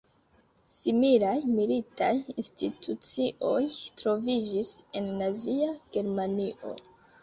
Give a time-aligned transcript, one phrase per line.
[0.77, 2.09] Similaj militaj
[2.45, 3.55] institucioj
[4.03, 6.79] troviĝis en nazia Germanio.